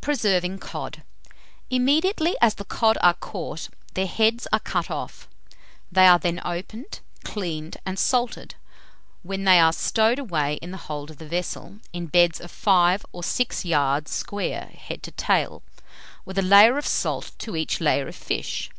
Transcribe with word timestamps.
PRESERVING 0.00 0.58
COD. 0.58 1.04
Immediately 1.70 2.34
as 2.40 2.56
the 2.56 2.64
cod 2.64 2.98
are 3.02 3.14
caught, 3.14 3.68
their 3.94 4.08
heads 4.08 4.48
are 4.52 4.58
cut 4.58 4.90
off. 4.90 5.28
They 5.92 6.08
are 6.08 6.18
then 6.18 6.40
opened, 6.44 6.98
cleaned, 7.22 7.76
and 7.86 7.96
salted, 7.96 8.56
when 9.22 9.44
they 9.44 9.60
are 9.60 9.72
stowed 9.72 10.18
away 10.18 10.54
in 10.54 10.72
the 10.72 10.76
hold 10.88 11.08
of 11.12 11.18
the 11.18 11.28
vessel, 11.28 11.78
in 11.92 12.06
beds 12.08 12.40
of 12.40 12.50
five 12.50 13.06
or 13.12 13.22
six 13.22 13.64
yards 13.64 14.10
square, 14.10 14.72
head 14.76 15.04
to 15.04 15.12
tail, 15.12 15.62
with 16.24 16.36
a 16.36 16.42
layer 16.42 16.76
of 16.76 16.84
salt 16.84 17.30
to 17.38 17.54
each 17.54 17.80
layer 17.80 18.08
of 18.08 18.16
fish. 18.16 18.70